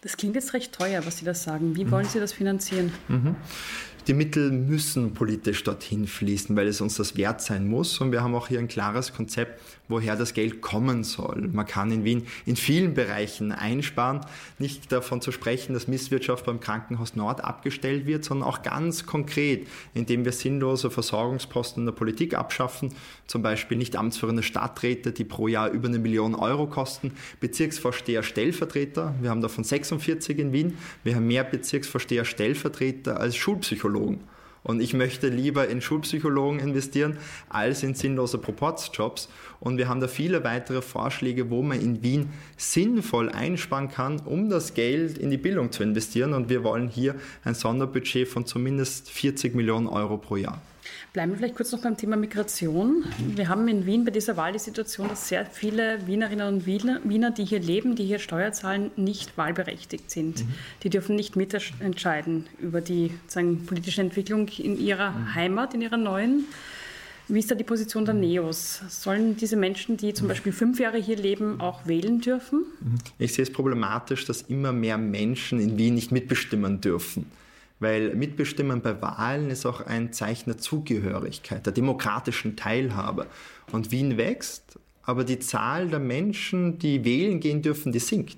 Das 0.02 0.18
klingt 0.18 0.34
jetzt 0.34 0.56
recht 0.56 0.74
teuer, 0.74 1.06
was 1.06 1.20
Sie 1.20 1.26
da 1.26 1.36
sagen. 1.36 1.76
Wie 1.76 1.92
wollen 1.92 2.08
Sie 2.08 2.20
das 2.20 2.34
finanzieren? 2.34 2.92
Mhm. 3.08 3.36
Die 4.08 4.16
Mittel 4.16 4.52
müssen 4.52 5.14
politisch 5.14 5.64
dorthin 5.64 6.08
fließen, 6.08 6.56
weil 6.56 6.68
es 6.68 6.82
uns 6.82 6.96
das 6.96 7.18
wert 7.18 7.40
sein 7.40 7.68
muss. 7.68 8.02
Und 8.02 8.12
wir 8.12 8.24
haben 8.24 8.34
auch 8.34 8.48
hier 8.48 8.58
ein 8.58 8.68
klares 8.68 9.14
Konzept, 9.14 9.62
woher 9.88 10.16
das 10.16 10.34
Geld 10.34 10.60
kommen 10.60 11.04
soll. 11.04 11.50
Man 11.54 11.68
kann 11.68 11.92
in 11.92 12.04
Wien 12.04 12.26
in 12.48 12.56
vielen 12.56 12.96
Bereichen 12.96 13.52
einsparen. 13.52 14.22
Nicht 14.58 14.92
davon 14.92 15.22
zu 15.22 15.32
sprechen, 15.32 15.74
dass 15.74 15.88
Misswirtschaft 15.88 16.46
beim 16.46 16.60
Krankenhaus 16.60 17.16
Nord 17.16 17.44
abgestellt 17.44 18.08
wird, 18.08 18.26
sondern 18.26 18.50
auch 18.50 18.64
ganz 18.64 19.06
konkret, 19.06 19.68
indem 19.94 20.26
wir 20.26 20.32
sinnlose 20.32 20.90
Versorgungsposten 20.90 21.84
in 21.84 21.86
der 21.86 21.94
Politik 21.94 22.34
abschaffen. 22.34 22.96
Zum 23.28 23.44
Beispiel 23.44 23.78
nicht 23.78 23.96
amtsführende 23.96 24.42
Stadträte, 24.42 25.12
die 25.12 25.26
pro 25.26 25.48
Jahr 25.48 25.70
über 25.70 25.88
eine 25.88 26.00
Million 26.00 26.34
Euro 26.34 26.66
kosten. 26.66 27.12
Bezirksvorsteher, 27.40 28.24
Stellvertreter. 28.24 29.14
Wir 29.22 29.30
haben 29.30 29.42
davon 29.42 29.64
46 29.64 30.40
in 30.40 30.54
Wien. 30.54 30.78
Wir 31.04 31.16
haben 31.16 31.28
mehr 31.28 31.44
Bezirksvorsteher, 31.44 32.26
Stellvertreter 32.26 33.20
als 33.20 33.36
Schulpsychologen. 33.36 33.91
Und 34.64 34.80
ich 34.80 34.94
möchte 34.94 35.28
lieber 35.28 35.68
in 35.68 35.82
Schulpsychologen 35.82 36.60
investieren 36.60 37.18
als 37.50 37.82
in 37.82 37.96
sinnlose 37.96 38.38
Proportsjobs. 38.38 39.28
Und 39.60 39.78
wir 39.78 39.90
haben 39.90 40.02
da 40.02 40.08
viele 40.08 40.44
weitere 40.44 40.82
Vorschläge, 40.82 41.50
wo 41.50 41.64
man 41.64 41.82
in 41.82 42.04
Wien 42.04 42.30
sinnvoll 42.58 43.30
einsparen 43.30 43.90
kann, 43.90 44.20
um 44.20 44.50
das 44.50 44.76
Geld 44.76 45.18
in 45.18 45.32
die 45.32 45.38
Bildung 45.38 45.72
zu 45.72 45.82
investieren. 45.82 46.34
Und 46.34 46.50
wir 46.50 46.64
wollen 46.64 46.90
hier 46.90 47.16
ein 47.44 47.56
Sonderbudget 47.56 48.28
von 48.28 48.46
zumindest 48.46 49.10
40 49.10 49.56
Millionen 49.56 49.88
Euro 49.88 50.18
pro 50.18 50.36
Jahr. 50.36 50.62
Bleiben 51.14 51.32
wir 51.32 51.38
vielleicht 51.38 51.56
kurz 51.56 51.72
noch 51.72 51.82
beim 51.82 51.98
Thema 51.98 52.16
Migration. 52.16 53.06
Wir 53.36 53.50
haben 53.50 53.68
in 53.68 53.86
Wien 53.86 54.06
bei 54.06 54.12
dieser 54.12 54.38
Wahl 54.38 54.54
die 54.54 54.60
Situation, 54.60 55.10
dass 55.10 55.28
sehr 55.28 55.46
viele 55.46 56.06
Wienerinnen 56.08 56.48
und 56.48 56.66
Wiener, 56.66 57.32
die 57.32 57.46
hier 57.46 57.60
leben, 57.60 57.96
die 57.96 58.06
hier 58.06 58.20
Steuer 58.20 58.52
zahlen, 58.52 58.92
nicht 58.96 59.38
wahlberechtigt 59.38 60.10
sind. 60.10 60.46
Mhm. 60.46 60.54
Die 60.84 60.90
dürfen 60.90 61.16
nicht 61.16 61.36
mitentscheiden 61.36 62.48
über 62.60 62.82
die 62.82 63.12
sagen, 63.28 63.66
politische 63.66 64.02
Entwicklung 64.02 64.48
in 64.58 64.80
ihrer 64.80 65.12
mhm. 65.12 65.36
Heimat, 65.36 65.74
in 65.74 65.82
ihrer 65.82 65.98
neuen. 65.98 66.46
Wie 67.28 67.40
ist 67.40 67.50
da 67.50 67.56
die 67.56 67.64
Position 67.64 68.04
der 68.04 68.14
Neos? 68.14 68.82
Sollen 68.90 69.38
diese 69.38 69.56
Menschen, 69.56 69.96
die 69.96 70.14
zum 70.14 70.28
Beispiel 70.28 70.52
fünf 70.52 70.80
Jahre 70.80 70.98
hier 70.98 71.16
leben, 71.16 71.62
auch 71.62 71.86
wählen 71.86 72.20
dürfen? 72.20 72.66
Mhm. 72.80 72.96
Ich 73.20 73.34
sehe 73.34 73.44
es 73.44 73.54
problematisch, 73.54 74.26
dass 74.26 74.42
immer 74.42 74.74
mehr 74.74 74.98
Menschen 74.98 75.60
in 75.60 75.78
Wien 75.78 75.96
nicht 75.96 76.12
mitbestimmen 76.12 76.82
dürfen. 76.82 77.26
Weil 77.82 78.16
Mitbestimmen 78.16 78.82
bei 78.82 79.02
Wahlen 79.02 79.50
ist 79.50 79.66
auch 79.66 79.82
ein 79.82 80.14
Zeichen 80.14 80.52
der 80.52 80.60
Zugehörigkeit, 80.60 81.66
der 81.66 81.74
demokratischen 81.74 82.56
Teilhabe. 82.56 83.26
Und 83.72 83.92
Wien 83.92 84.18
wächst, 84.18 84.80
aber 85.04 85.24
die 85.24 85.40
Zahl 85.40 85.88
der 85.88 86.00
Menschen, 86.00 86.78
die 86.78 87.04
wählen 87.04 87.40
gehen 87.40 87.64
dürfen, 87.64 87.92
die 87.92 88.00
sinkt. 88.00 88.38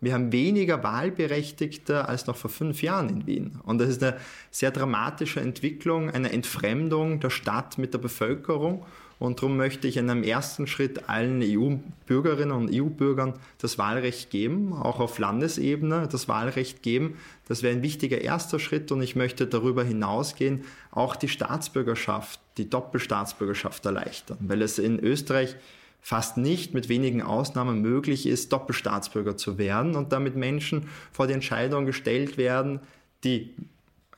Wir 0.00 0.12
haben 0.12 0.32
weniger 0.32 0.82
Wahlberechtigte 0.82 2.08
als 2.08 2.26
noch 2.26 2.36
vor 2.36 2.50
fünf 2.50 2.82
Jahren 2.82 3.08
in 3.08 3.26
Wien. 3.26 3.60
Und 3.62 3.78
das 3.78 3.88
ist 3.88 4.02
eine 4.02 4.18
sehr 4.50 4.72
dramatische 4.72 5.40
Entwicklung, 5.40 6.10
eine 6.10 6.32
Entfremdung 6.32 7.20
der 7.20 7.30
Stadt 7.30 7.78
mit 7.78 7.94
der 7.94 8.00
Bevölkerung. 8.00 8.84
Und 9.18 9.38
darum 9.38 9.56
möchte 9.56 9.86
ich 9.86 9.96
in 9.96 10.10
einem 10.10 10.24
ersten 10.24 10.66
Schritt 10.66 11.08
allen 11.08 11.40
EU-Bürgerinnen 11.42 12.52
und 12.52 12.70
EU-Bürgern 12.72 13.34
das 13.58 13.78
Wahlrecht 13.78 14.30
geben, 14.30 14.72
auch 14.72 15.00
auf 15.00 15.18
Landesebene 15.18 16.08
das 16.10 16.28
Wahlrecht 16.28 16.82
geben. 16.82 17.16
Das 17.46 17.62
wäre 17.62 17.74
ein 17.74 17.82
wichtiger 17.82 18.20
erster 18.20 18.58
Schritt 18.58 18.90
und 18.90 19.02
ich 19.02 19.16
möchte 19.16 19.46
darüber 19.46 19.84
hinausgehen, 19.84 20.64
auch 20.90 21.16
die 21.16 21.28
Staatsbürgerschaft, 21.28 22.40
die 22.58 22.68
Doppelstaatsbürgerschaft 22.68 23.86
erleichtern, 23.86 24.38
weil 24.40 24.62
es 24.62 24.78
in 24.78 24.98
Österreich 24.98 25.56
fast 26.00 26.36
nicht 26.36 26.74
mit 26.74 26.90
wenigen 26.90 27.22
Ausnahmen 27.22 27.80
möglich 27.80 28.26
ist, 28.26 28.52
Doppelstaatsbürger 28.52 29.38
zu 29.38 29.56
werden 29.56 29.94
und 29.94 30.12
damit 30.12 30.36
Menschen 30.36 30.88
vor 31.12 31.26
die 31.26 31.32
Entscheidung 31.32 31.86
gestellt 31.86 32.36
werden, 32.36 32.80
die 33.24 33.54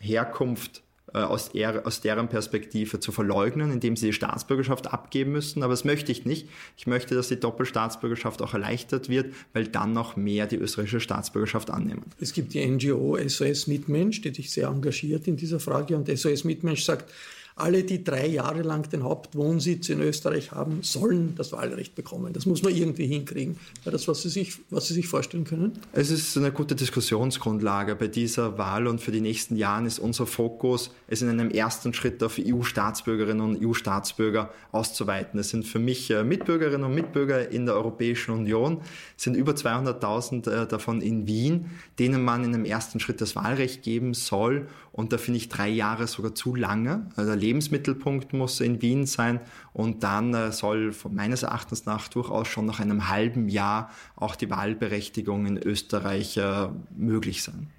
Herkunft 0.00 0.82
aus, 1.12 1.48
er, 1.54 1.86
aus 1.86 2.00
deren 2.00 2.28
Perspektive 2.28 3.00
zu 3.00 3.12
verleugnen, 3.12 3.72
indem 3.72 3.96
sie 3.96 4.06
die 4.06 4.12
Staatsbürgerschaft 4.12 4.92
abgeben 4.92 5.32
müssen. 5.32 5.62
Aber 5.62 5.72
das 5.72 5.84
möchte 5.84 6.10
ich 6.10 6.24
nicht. 6.24 6.48
Ich 6.76 6.86
möchte, 6.86 7.14
dass 7.14 7.28
die 7.28 7.38
Doppelstaatsbürgerschaft 7.38 8.42
auch 8.42 8.54
erleichtert 8.54 9.08
wird, 9.08 9.32
weil 9.52 9.68
dann 9.68 9.92
noch 9.92 10.16
mehr 10.16 10.46
die 10.46 10.56
österreichische 10.56 11.00
Staatsbürgerschaft 11.00 11.70
annehmen. 11.70 12.02
Es 12.20 12.32
gibt 12.32 12.54
die 12.54 12.66
NGO 12.66 13.16
SOS 13.16 13.66
Mitmensch, 13.66 14.20
die 14.20 14.34
sich 14.34 14.50
sehr 14.50 14.68
engagiert 14.68 15.28
in 15.28 15.36
dieser 15.36 15.60
Frage. 15.60 15.96
Und 15.96 16.08
SOS 16.08 16.44
Mitmensch 16.44 16.84
sagt, 16.84 17.10
alle, 17.58 17.84
die 17.84 18.04
drei 18.04 18.26
Jahre 18.26 18.60
lang 18.60 18.88
den 18.90 19.02
Hauptwohnsitz 19.02 19.88
in 19.88 20.02
Österreich 20.02 20.52
haben, 20.52 20.82
sollen 20.82 21.34
das 21.36 21.52
Wahlrecht 21.52 21.94
bekommen. 21.94 22.34
Das 22.34 22.44
muss 22.44 22.62
man 22.62 22.74
irgendwie 22.74 23.06
hinkriegen. 23.06 23.56
Wäre 23.82 23.92
das, 23.92 24.06
was 24.08 24.20
Sie, 24.20 24.28
sich, 24.28 24.58
was 24.68 24.88
Sie 24.88 24.94
sich 24.94 25.08
vorstellen 25.08 25.44
können? 25.44 25.72
Es 25.94 26.10
ist 26.10 26.36
eine 26.36 26.52
gute 26.52 26.74
Diskussionsgrundlage 26.74 27.96
bei 27.96 28.08
dieser 28.08 28.58
Wahl 28.58 28.86
und 28.86 29.00
für 29.00 29.10
die 29.10 29.22
nächsten 29.22 29.56
Jahre 29.56 29.86
ist 29.86 29.98
unser 29.98 30.26
Fokus, 30.26 30.90
es 31.08 31.22
in 31.22 31.30
einem 31.30 31.50
ersten 31.50 31.94
Schritt 31.94 32.22
auf 32.22 32.38
EU-Staatsbürgerinnen 32.38 33.40
und 33.40 33.64
EU-Staatsbürger 33.64 34.50
auszuweiten. 34.72 35.40
Es 35.40 35.48
sind 35.48 35.64
für 35.64 35.78
mich 35.78 36.10
äh, 36.10 36.24
Mitbürgerinnen 36.24 36.84
und 36.84 36.94
Mitbürger 36.94 37.50
in 37.50 37.64
der 37.64 37.74
Europäischen 37.74 38.32
Union, 38.32 38.82
es 39.16 39.24
sind 39.24 39.34
über 39.34 39.52
200.000 39.52 40.50
äh, 40.50 40.66
davon 40.66 41.00
in 41.00 41.26
Wien, 41.26 41.70
denen 41.98 42.22
man 42.22 42.44
in 42.44 42.54
einem 42.54 42.66
ersten 42.66 43.00
Schritt 43.00 43.22
das 43.22 43.34
Wahlrecht 43.34 43.82
geben 43.82 44.12
soll. 44.12 44.68
Und 44.92 45.12
da 45.12 45.18
finde 45.18 45.38
ich 45.38 45.48
drei 45.48 45.68
Jahre 45.68 46.06
sogar 46.06 46.34
zu 46.34 46.54
lange. 46.54 47.06
Also 47.16 47.32
Lebensmittelpunkt 47.46 48.32
muss 48.32 48.60
in 48.60 48.82
Wien 48.82 49.06
sein 49.06 49.40
und 49.72 50.02
dann 50.02 50.34
äh, 50.34 50.52
soll 50.52 50.92
meines 51.10 51.42
Erachtens 51.44 51.86
nach 51.86 52.08
durchaus 52.08 52.48
schon 52.48 52.66
nach 52.66 52.80
einem 52.80 53.08
halben 53.08 53.48
Jahr 53.48 53.90
auch 54.16 54.36
die 54.36 54.50
Wahlberechtigung 54.50 55.46
in 55.46 55.56
Österreich 55.58 56.36
äh, 56.36 56.68
möglich 56.96 57.42
sein. 57.42 57.70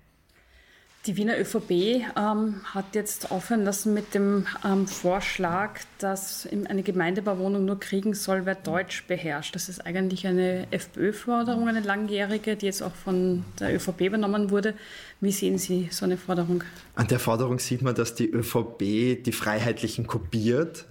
Die 1.08 1.16
Wiener 1.16 1.40
ÖVP 1.40 1.72
ähm, 2.18 2.56
hat 2.66 2.94
jetzt 2.94 3.32
aufhören 3.32 3.64
lassen 3.64 3.94
mit 3.94 4.14
dem 4.14 4.46
ähm, 4.66 4.88
Vorschlag, 4.88 5.80
dass 6.00 6.46
eine 6.68 6.84
Gemeindebauwohnung 6.84 7.64
nur 7.64 7.80
kriegen 7.80 8.14
soll, 8.14 8.46
wer 8.46 8.56
Deutsch 8.56 9.06
beherrscht. 9.08 9.56
Das 9.56 9.70
ist 9.70 9.86
eigentlich 9.86 10.28
eine 10.28 10.68
FPÖ-Forderung, 10.72 11.70
eine 11.70 11.80
langjährige, 11.80 12.58
die 12.58 12.66
jetzt 12.66 12.84
auch 12.84 12.94
von 12.94 13.46
der 13.58 13.74
ÖVP 13.74 14.02
übernommen 14.02 14.52
wurde. 14.52 14.74
Wie 15.22 15.32
sehen 15.32 15.58
Sie 15.58 15.88
so 15.92 16.04
eine 16.04 16.18
Forderung? 16.18 16.66
An 16.96 17.08
der 17.08 17.20
Forderung 17.20 17.60
sieht 17.60 17.82
man, 17.82 17.96
dass 17.96 18.14
die 18.14 18.30
ÖVP 18.30 19.24
die 19.24 19.32
Freiheitlichen 19.32 20.08
kopiert, 20.08 20.88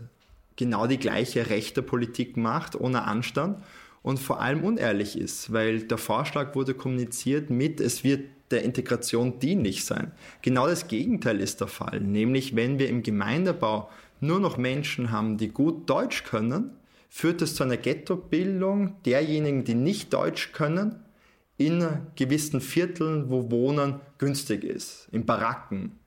genau 0.56 0.86
die 0.86 0.98
gleiche 0.98 1.50
rechte 1.50 1.82
Politik 1.82 2.38
macht, 2.38 2.74
ohne 2.74 3.02
Anstand 3.02 3.62
und 4.02 4.18
vor 4.18 4.40
allem 4.40 4.64
unehrlich 4.64 5.18
ist, 5.18 5.52
weil 5.52 5.80
der 5.80 5.98
Vorschlag 5.98 6.54
wurde 6.54 6.72
kommuniziert 6.72 7.50
mit, 7.50 7.80
es 7.80 8.02
wird 8.02 8.20
der 8.50 8.62
Integration 8.62 9.38
dienlich 9.38 9.84
sein. 9.84 10.12
Genau 10.42 10.66
das 10.66 10.88
Gegenteil 10.88 11.40
ist 11.40 11.60
der 11.60 11.68
Fall, 11.68 12.00
nämlich 12.00 12.56
wenn 12.56 12.78
wir 12.78 12.88
im 12.88 13.02
Gemeindebau 13.02 13.90
nur 14.20 14.40
noch 14.40 14.56
Menschen 14.56 15.10
haben, 15.10 15.36
die 15.36 15.48
gut 15.48 15.88
Deutsch 15.90 16.24
können, 16.24 16.70
führt 17.08 17.42
es 17.42 17.54
zu 17.54 17.64
einer 17.64 17.76
Ghettobildung 17.76 19.02
derjenigen, 19.04 19.64
die 19.64 19.74
nicht 19.74 20.12
Deutsch 20.12 20.52
können, 20.52 20.96
in 21.58 21.86
gewissen 22.16 22.60
Vierteln, 22.60 23.30
wo 23.30 23.50
Wohnen 23.50 24.00
günstig 24.18 24.62
ist, 24.62 25.08
in 25.10 25.24
Baracken, 25.24 25.98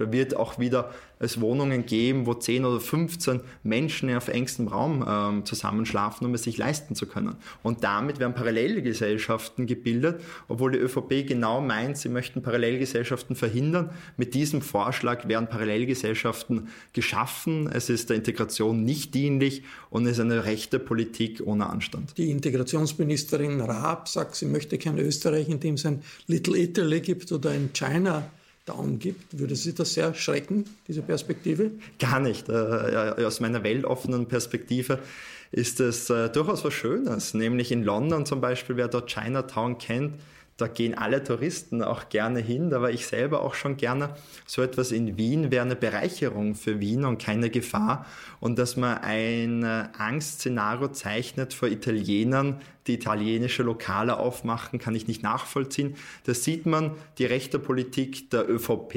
da 0.00 0.10
wird 0.12 0.36
auch 0.36 0.58
wieder 0.58 0.90
es 1.20 1.40
Wohnungen 1.40 1.84
geben, 1.84 2.26
wo 2.26 2.34
10 2.34 2.64
oder 2.64 2.80
15 2.80 3.40
Menschen 3.62 4.12
auf 4.16 4.28
engstem 4.28 4.68
Raum 4.68 5.04
ähm, 5.06 5.44
zusammenschlafen, 5.44 6.26
um 6.26 6.34
es 6.34 6.44
sich 6.44 6.56
leisten 6.56 6.94
zu 6.94 7.06
können. 7.06 7.36
Und 7.62 7.84
damit 7.84 8.18
werden 8.18 8.34
Parallelgesellschaften 8.34 9.66
gebildet, 9.66 10.22
obwohl 10.48 10.72
die 10.72 10.78
ÖVP 10.78 11.26
genau 11.28 11.60
meint, 11.60 11.98
sie 11.98 12.08
möchten 12.08 12.42
Parallelgesellschaften 12.42 13.36
verhindern. 13.36 13.90
Mit 14.16 14.32
diesem 14.32 14.62
Vorschlag 14.62 15.28
werden 15.28 15.48
Parallelgesellschaften 15.48 16.68
geschaffen. 16.94 17.68
Es 17.70 17.90
ist 17.90 18.08
der 18.08 18.16
Integration 18.16 18.82
nicht 18.84 19.14
dienlich 19.14 19.62
und 19.90 20.06
es 20.06 20.12
ist 20.12 20.20
eine 20.20 20.46
rechte 20.46 20.78
Politik 20.78 21.42
ohne 21.44 21.68
Anstand. 21.68 22.16
Die 22.16 22.30
Integrationsministerin 22.30 23.60
Raab 23.60 24.08
sagt, 24.08 24.36
sie 24.36 24.46
möchte 24.46 24.78
kein 24.78 24.98
Österreich, 24.98 25.50
in 25.50 25.60
dem 25.60 25.74
es 25.74 25.84
ein 25.84 26.02
Little 26.26 26.56
Italy 26.56 27.00
gibt 27.00 27.30
oder 27.30 27.50
ein 27.50 27.74
China 27.74 28.30
Down 28.66 28.98
gibt. 28.98 29.38
Würde 29.38 29.56
Sie 29.56 29.74
das 29.74 29.94
sehr 29.94 30.14
schrecken, 30.14 30.64
diese 30.86 31.02
Perspektive? 31.02 31.72
Gar 31.98 32.20
nicht. 32.20 32.48
Äh, 32.48 33.24
aus 33.24 33.40
meiner 33.40 33.62
weltoffenen 33.62 34.26
Perspektive 34.26 34.98
ist 35.52 35.80
es 35.80 36.10
äh, 36.10 36.28
durchaus 36.30 36.64
was 36.64 36.74
Schönes. 36.74 37.34
Nämlich 37.34 37.72
in 37.72 37.82
London 37.82 38.26
zum 38.26 38.40
Beispiel, 38.40 38.76
wer 38.76 38.88
dort 38.88 39.10
Chinatown 39.10 39.78
kennt, 39.78 40.14
da 40.60 40.66
gehen 40.66 40.94
alle 40.94 41.24
Touristen 41.24 41.82
auch 41.82 42.10
gerne 42.10 42.40
hin, 42.40 42.68
da 42.68 42.82
war 42.82 42.90
ich 42.90 43.06
selber 43.06 43.40
auch 43.40 43.54
schon 43.54 43.78
gerne. 43.78 44.10
So 44.46 44.60
etwas 44.60 44.92
in 44.92 45.16
Wien 45.16 45.50
wäre 45.50 45.64
eine 45.64 45.76
Bereicherung 45.76 46.54
für 46.54 46.80
Wien 46.80 47.06
und 47.06 47.16
keine 47.20 47.48
Gefahr. 47.48 48.04
Und 48.40 48.58
dass 48.58 48.76
man 48.76 48.98
ein 48.98 49.62
äh, 49.62 49.84
Angstszenario 49.96 50.88
zeichnet 50.88 51.54
vor 51.54 51.68
Italienern, 51.68 52.60
die 52.86 52.94
italienische 52.94 53.62
Lokale 53.62 54.18
aufmachen, 54.18 54.78
kann 54.78 54.94
ich 54.94 55.06
nicht 55.06 55.22
nachvollziehen. 55.22 55.94
Da 56.24 56.34
sieht 56.34 56.66
man 56.66 56.92
die 57.18 57.26
rechte 57.26 57.58
Politik 57.58 58.30
der 58.30 58.48
ÖVP. 58.48 58.94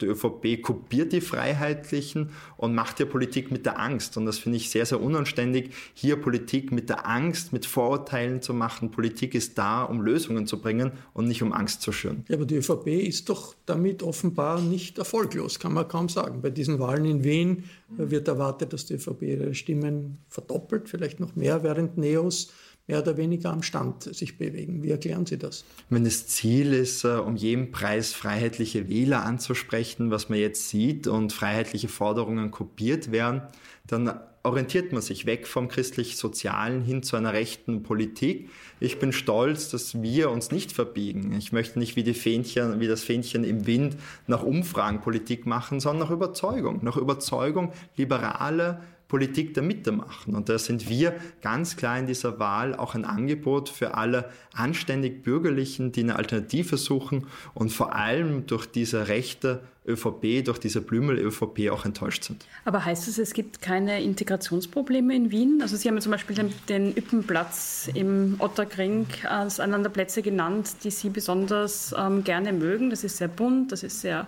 Die 0.00 0.06
ÖVP 0.06 0.62
kopiert 0.62 1.12
die 1.12 1.20
Freiheitlichen 1.20 2.30
und 2.56 2.74
macht 2.74 3.00
ja 3.00 3.06
Politik 3.06 3.50
mit 3.50 3.66
der 3.66 3.80
Angst. 3.80 4.16
Und 4.16 4.26
das 4.26 4.38
finde 4.38 4.58
ich 4.58 4.70
sehr, 4.70 4.86
sehr 4.86 5.00
unanständig, 5.00 5.70
hier 5.94 6.16
Politik 6.16 6.72
mit 6.72 6.88
der 6.88 7.08
Angst, 7.08 7.52
mit 7.52 7.66
Vorurteilen 7.66 8.40
zu 8.40 8.54
machen. 8.54 8.90
Politik 8.90 9.34
ist 9.34 9.58
da, 9.58 9.82
um 9.82 10.00
Lösungen 10.00 10.46
zu 10.46 10.60
bringen 10.60 10.92
und 11.12 11.26
nicht 11.26 11.42
um 11.42 11.52
Angst 11.52 11.82
zu 11.82 11.92
schüren. 11.92 12.24
Ja, 12.28 12.36
aber 12.36 12.46
die 12.46 12.56
ÖVP 12.56 12.86
ist 12.86 13.28
doch 13.28 13.54
damit 13.66 14.02
offenbar 14.02 14.60
nicht 14.60 14.98
erfolglos, 14.98 15.58
kann 15.58 15.72
man 15.72 15.88
kaum 15.88 16.08
sagen. 16.08 16.40
Bei 16.40 16.50
diesen 16.50 16.78
Wahlen 16.78 17.04
in 17.04 17.24
Wien 17.24 17.64
wird 17.88 18.28
erwartet, 18.28 18.72
dass 18.72 18.86
die 18.86 18.94
ÖVP 18.94 19.22
ihre 19.22 19.54
Stimmen 19.54 20.18
verdoppelt, 20.28 20.88
vielleicht 20.88 21.20
noch 21.20 21.36
mehr, 21.36 21.62
während 21.62 21.98
Neos 21.98 22.52
mehr 22.86 23.00
oder 23.00 23.16
weniger 23.16 23.50
am 23.50 23.62
Stand 23.62 24.02
sich 24.02 24.36
bewegen. 24.36 24.82
Wie 24.82 24.90
erklären 24.90 25.24
Sie 25.24 25.38
das? 25.38 25.64
Wenn 25.88 26.04
das 26.04 26.26
Ziel 26.26 26.72
ist, 26.72 27.04
äh, 27.04 27.16
um 27.16 27.36
jeden 27.36 27.70
Preis 27.70 28.12
freiheitliche 28.12 28.88
Wähler 28.88 29.24
anzusprechen, 29.24 30.10
was 30.10 30.28
man 30.28 30.38
jetzt 30.38 30.68
sieht, 30.68 31.06
und 31.06 31.32
freiheitliche 31.32 31.88
Forderungen 31.88 32.50
kopiert 32.50 33.10
werden, 33.10 33.42
dann 33.86 34.20
orientiert 34.42 34.92
man 34.92 35.00
sich 35.00 35.24
weg 35.24 35.46
vom 35.46 35.68
christlich-sozialen 35.68 36.82
hin 36.82 37.02
zu 37.02 37.16
einer 37.16 37.32
rechten 37.32 37.82
Politik. 37.82 38.50
Ich 38.78 38.98
bin 38.98 39.12
stolz, 39.12 39.70
dass 39.70 40.02
wir 40.02 40.30
uns 40.30 40.50
nicht 40.50 40.70
verbiegen. 40.70 41.32
Ich 41.32 41.52
möchte 41.52 41.78
nicht 41.78 41.96
wie, 41.96 42.02
die 42.02 42.12
Fähnchen, 42.12 42.78
wie 42.78 42.86
das 42.86 43.02
Fähnchen 43.02 43.42
im 43.42 43.66
Wind 43.66 43.96
nach 44.26 44.42
Umfragen 44.42 45.00
Politik 45.00 45.46
machen, 45.46 45.80
sondern 45.80 46.08
nach 46.08 46.14
Überzeugung. 46.14 46.80
Nach 46.82 46.98
Überzeugung 46.98 47.72
liberale, 47.96 48.82
Politik 49.14 49.62
Mitte 49.62 49.92
machen. 49.92 50.34
Und 50.34 50.48
da 50.48 50.58
sind 50.58 50.88
wir 50.88 51.14
ganz 51.40 51.76
klar 51.76 51.96
in 51.96 52.08
dieser 52.08 52.40
Wahl 52.40 52.74
auch 52.74 52.96
ein 52.96 53.04
Angebot 53.04 53.68
für 53.68 53.94
alle 53.94 54.28
anständig 54.52 55.22
Bürgerlichen, 55.22 55.92
die 55.92 56.00
eine 56.00 56.16
Alternative 56.16 56.76
suchen 56.76 57.28
und 57.54 57.70
vor 57.70 57.94
allem 57.94 58.48
durch 58.48 58.66
diese 58.66 59.06
rechte 59.06 59.60
ÖVP, 59.86 60.44
durch 60.44 60.58
diese 60.58 60.80
Blümel-ÖVP 60.80 61.70
auch 61.70 61.84
enttäuscht 61.84 62.24
sind. 62.24 62.44
Aber 62.64 62.84
heißt 62.84 63.06
es, 63.06 63.18
es 63.18 63.34
gibt 63.34 63.62
keine 63.62 64.02
Integrationsprobleme 64.02 65.14
in 65.14 65.30
Wien? 65.30 65.60
Also 65.62 65.76
Sie 65.76 65.88
haben 65.88 66.00
zum 66.00 66.10
Beispiel 66.10 66.34
den, 66.34 66.52
den 66.68 66.96
Üppenplatz 66.96 67.88
im 67.94 68.34
Otterkring 68.40 69.06
als 69.28 69.60
einen 69.60 69.84
der 69.84 69.90
Plätze 69.90 70.22
genannt, 70.22 70.70
die 70.82 70.90
Sie 70.90 71.10
besonders 71.10 71.94
ähm, 71.96 72.24
gerne 72.24 72.52
mögen. 72.52 72.90
Das 72.90 73.04
ist 73.04 73.18
sehr 73.18 73.28
bunt, 73.28 73.70
das 73.70 73.84
ist 73.84 74.00
sehr 74.00 74.26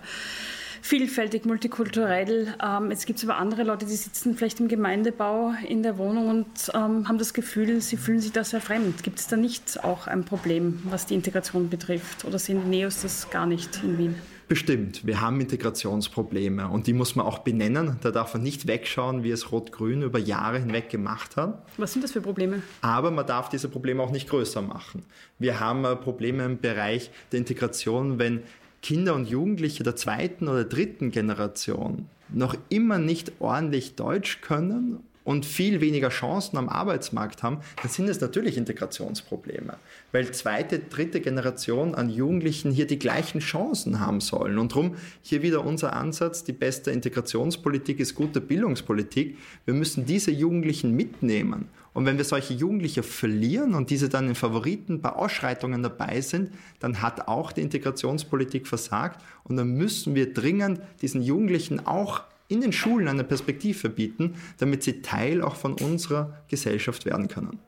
vielfältig, 0.87 1.45
multikulturell. 1.45 2.55
Ähm, 2.63 2.91
jetzt 2.91 3.05
gibt 3.05 3.19
es 3.19 3.25
aber 3.25 3.37
andere 3.37 3.63
Leute, 3.63 3.85
die 3.85 3.95
sitzen 3.95 4.35
vielleicht 4.35 4.61
im 4.61 4.69
Gemeindebau 4.69 5.53
in 5.67 5.83
der 5.83 5.97
Wohnung 5.97 6.29
und 6.29 6.47
ähm, 6.73 7.07
haben 7.09 7.17
das 7.17 7.33
Gefühl, 7.33 7.81
sie 7.81 7.97
fühlen 7.97 8.21
sich 8.21 8.31
da 8.31 8.45
sehr 8.45 8.61
fremd. 8.61 9.03
Gibt 9.03 9.19
es 9.19 9.27
da 9.27 9.35
nicht 9.35 9.83
auch 9.83 10.07
ein 10.07 10.23
Problem, 10.23 10.81
was 10.85 11.05
die 11.05 11.13
Integration 11.13 11.69
betrifft? 11.69 12.23
Oder 12.23 12.39
sind 12.39 12.69
Neos 12.69 13.01
das 13.01 13.29
gar 13.29 13.45
nicht 13.45 13.83
in 13.83 13.97
Wien? 13.97 14.15
Bestimmt, 14.47 15.05
wir 15.05 15.19
haben 15.19 15.41
Integrationsprobleme 15.41 16.69
und 16.69 16.87
die 16.87 16.93
muss 16.93 17.17
man 17.17 17.25
auch 17.25 17.39
benennen. 17.39 17.97
Da 18.01 18.11
darf 18.11 18.33
man 18.33 18.43
nicht 18.43 18.65
wegschauen, 18.65 19.23
wie 19.23 19.31
es 19.31 19.51
Rot-Grün 19.51 20.03
über 20.03 20.19
Jahre 20.19 20.59
hinweg 20.59 20.89
gemacht 20.89 21.35
hat. 21.35 21.65
Was 21.75 21.91
sind 21.91 22.01
das 22.01 22.13
für 22.13 22.21
Probleme? 22.21 22.61
Aber 22.79 23.11
man 23.11 23.27
darf 23.27 23.49
diese 23.49 23.67
Probleme 23.67 24.01
auch 24.01 24.11
nicht 24.11 24.29
größer 24.29 24.61
machen. 24.61 25.03
Wir 25.37 25.59
haben 25.59 25.83
äh, 25.83 25.97
Probleme 25.97 26.45
im 26.45 26.59
Bereich 26.59 27.11
der 27.33 27.39
Integration, 27.39 28.19
wenn 28.19 28.43
Kinder 28.81 29.15
und 29.15 29.29
Jugendliche 29.29 29.83
der 29.83 29.95
zweiten 29.95 30.47
oder 30.47 30.63
dritten 30.63 31.11
Generation 31.11 32.07
noch 32.29 32.55
immer 32.69 32.99
nicht 32.99 33.33
ordentlich 33.39 33.95
Deutsch 33.95 34.41
können 34.41 34.99
und 35.27 35.45
viel 35.45 35.81
weniger 35.81 36.07
Chancen 36.07 36.55
am 36.55 36.69
Arbeitsmarkt 36.69 37.43
haben, 37.43 37.59
dann 37.81 37.91
sind 37.91 38.07
es 38.07 38.21
natürlich 38.21 38.55
Integrationsprobleme. 38.55 39.73
Weil 40.13 40.31
zweite, 40.31 40.79
dritte 40.79 41.19
Generation 41.19 41.95
an 41.95 42.09
Jugendlichen 42.09 42.71
hier 42.71 42.87
die 42.87 42.97
gleichen 42.97 43.41
Chancen 43.41 43.99
haben 43.99 44.21
sollen. 44.21 44.57
Und 44.57 44.71
darum 44.71 44.95
hier 45.21 45.41
wieder 45.41 45.65
unser 45.65 45.91
Ansatz, 45.91 46.45
die 46.45 46.53
beste 46.53 46.91
Integrationspolitik 46.91 47.99
ist 47.99 48.15
gute 48.15 48.39
Bildungspolitik. 48.39 49.37
Wir 49.65 49.73
müssen 49.73 50.05
diese 50.05 50.31
Jugendlichen 50.31 50.95
mitnehmen. 50.95 51.67
Und 51.93 52.05
wenn 52.05 52.17
wir 52.17 52.23
solche 52.23 52.53
Jugendliche 52.53 53.03
verlieren 53.03 53.73
und 53.73 53.89
diese 53.89 54.07
dann 54.07 54.29
in 54.29 54.35
Favoriten 54.35 55.01
bei 55.01 55.09
Ausschreitungen 55.09 55.83
dabei 55.83 56.21
sind, 56.21 56.51
dann 56.79 57.01
hat 57.01 57.27
auch 57.27 57.51
die 57.51 57.61
Integrationspolitik 57.63 58.65
versagt. 58.65 59.21
Und 59.43 59.57
dann 59.57 59.71
müssen 59.71 60.15
wir 60.15 60.33
dringend 60.33 60.79
diesen 61.01 61.21
Jugendlichen 61.21 61.85
auch 61.85 62.21
in 62.47 62.61
den 62.61 62.71
Schulen 62.71 63.07
eine 63.07 63.23
Perspektive 63.23 63.89
bieten, 63.89 64.35
damit 64.57 64.83
sie 64.83 65.01
Teil 65.01 65.41
auch 65.41 65.55
von 65.55 65.73
unserer 65.73 66.43
Gesellschaft 66.47 67.05
werden 67.05 67.27
können. 67.27 67.59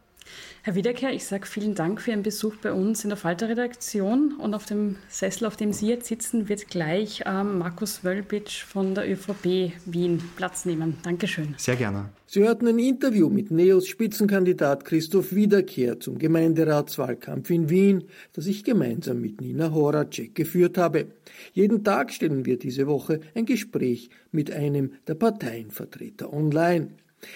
Herr 0.69 0.75
Wiederkehr, 0.75 1.11
ich 1.11 1.25
sage 1.25 1.47
vielen 1.47 1.73
Dank 1.73 1.99
für 1.99 2.11
Ihren 2.11 2.21
Besuch 2.21 2.57
bei 2.57 2.71
uns 2.71 3.03
in 3.03 3.09
der 3.09 3.17
Falter-Redaktion. 3.17 4.35
Und 4.37 4.53
auf 4.53 4.67
dem 4.67 4.97
Sessel, 5.07 5.47
auf 5.47 5.55
dem 5.55 5.73
Sie 5.73 5.87
jetzt 5.87 6.05
sitzen, 6.05 6.47
wird 6.47 6.67
gleich 6.67 7.23
ähm, 7.25 7.57
Markus 7.57 8.03
Wölbitsch 8.03 8.65
von 8.65 8.93
der 8.93 9.11
ÖVP 9.11 9.73
Wien 9.87 10.21
Platz 10.35 10.65
nehmen. 10.65 10.97
Dankeschön. 11.01 11.55
Sehr 11.57 11.75
gerne. 11.75 12.09
Sie 12.27 12.43
hörten 12.43 12.67
ein 12.67 12.77
Interview 12.77 13.29
mit 13.29 13.49
Neos 13.49 13.87
Spitzenkandidat 13.87 14.85
Christoph 14.85 15.33
Wiederkehr 15.33 15.99
zum 15.99 16.19
Gemeinderatswahlkampf 16.19 17.49
in 17.49 17.71
Wien, 17.71 18.03
das 18.33 18.45
ich 18.45 18.63
gemeinsam 18.63 19.21
mit 19.21 19.41
Nina 19.41 19.71
Horacek 19.71 20.35
geführt 20.35 20.77
habe. 20.77 21.07
Jeden 21.53 21.83
Tag 21.83 22.13
stellen 22.13 22.45
wir 22.45 22.59
diese 22.59 22.85
Woche 22.85 23.21
ein 23.33 23.47
Gespräch 23.47 24.11
mit 24.31 24.51
einem 24.51 24.91
der 25.07 25.15
Parteienvertreter 25.15 26.31
online. 26.31 26.89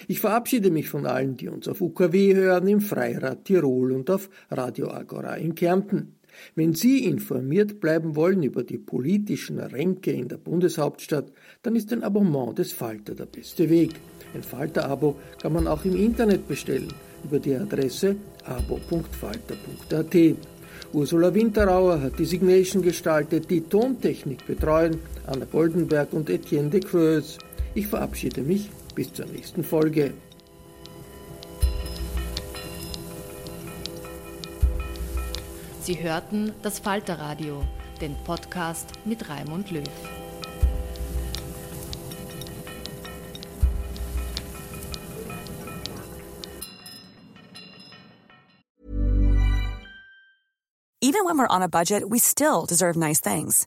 Ich 0.08 0.20
verabschiede 0.20 0.70
mich 0.70 0.88
von 0.88 1.06
allen, 1.06 1.36
die 1.36 1.48
uns 1.48 1.68
auf 1.68 1.80
UKW 1.80 2.34
hören, 2.34 2.68
im 2.68 2.80
Freirad 2.80 3.44
Tirol 3.44 3.92
und 3.92 4.10
auf 4.10 4.30
Radio 4.50 4.90
Agora 4.90 5.34
in 5.34 5.54
Kärnten. 5.54 6.14
Wenn 6.54 6.74
Sie 6.74 7.04
informiert 7.04 7.80
bleiben 7.80 8.16
wollen 8.16 8.42
über 8.42 8.64
die 8.64 8.78
politischen 8.78 9.58
Ränke 9.58 10.12
in 10.12 10.28
der 10.28 10.36
Bundeshauptstadt, 10.36 11.30
dann 11.62 11.76
ist 11.76 11.92
ein 11.92 12.02
Abonnement 12.02 12.58
des 12.58 12.72
Falter 12.72 13.14
der 13.14 13.26
beste 13.26 13.70
Weg. 13.70 13.92
Ein 14.34 14.42
Falter-Abo 14.42 15.16
kann 15.40 15.52
man 15.52 15.68
auch 15.68 15.84
im 15.84 15.96
Internet 15.96 16.48
bestellen 16.48 16.92
über 17.22 17.38
die 17.38 17.54
Adresse 17.54 18.16
abo.falter.at. 18.44 20.16
Ursula 20.92 21.34
Winterauer 21.34 22.00
hat 22.00 22.18
die 22.18 22.24
Signation 22.24 22.82
gestaltet, 22.82 23.50
die 23.50 23.62
Tontechnik 23.62 24.46
betreuen 24.46 24.98
Anna 25.26 25.44
Goldenberg 25.44 26.12
und 26.12 26.28
Etienne 26.30 26.70
de 26.70 26.80
Creuse. 26.80 27.38
Ich 27.74 27.86
verabschiede 27.86 28.42
mich 28.42 28.70
bis 28.94 29.12
zur 29.12 29.26
nächsten 29.26 29.64
Folge. 29.64 30.14
Sie 35.82 36.02
hörten 36.02 36.54
das 36.62 36.78
Falterradio, 36.78 37.62
den 38.00 38.16
Podcast 38.24 38.92
mit 39.04 39.28
Raimund 39.28 39.70
Löw. 39.70 39.84
Even 51.02 51.26
when 51.26 51.36
we're 51.36 51.46
on 51.48 51.62
a 51.62 51.68
budget, 51.68 52.08
we 52.08 52.18
still 52.18 52.64
deserve 52.64 52.96
nice 52.96 53.20
things. 53.20 53.66